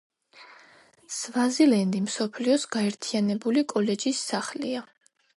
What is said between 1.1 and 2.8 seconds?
სვაზილენდი მსოფლიოს